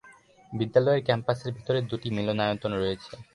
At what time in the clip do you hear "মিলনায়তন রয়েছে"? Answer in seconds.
2.17-3.13